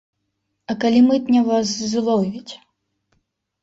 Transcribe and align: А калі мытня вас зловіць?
А 0.71 0.77
калі 0.85 1.03
мытня 1.11 1.45
вас 1.51 1.77
зловіць? 1.95 2.53